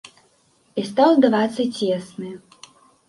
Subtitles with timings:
[0.81, 2.31] І стаў здавацца цесны.